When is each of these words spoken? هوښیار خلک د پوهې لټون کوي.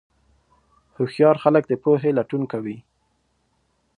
هوښیار 0.95 1.35
خلک 1.43 1.63
د 1.67 1.73
پوهې 1.83 2.11
لټون 2.17 2.43
کوي. 2.51 2.77